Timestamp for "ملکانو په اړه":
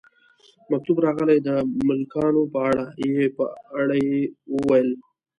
1.87-2.85